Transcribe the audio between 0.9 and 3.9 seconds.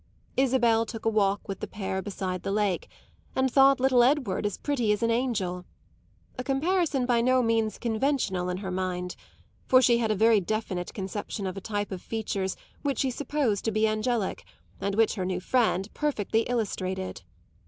a walk with the pair beside the lake and thought